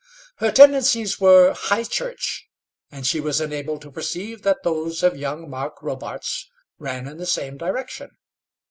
[0.37, 2.47] Her tendencies were High Church,
[2.89, 7.27] and she was enabled to perceive that those of young Mark Robarts ran in the
[7.27, 8.09] same direction.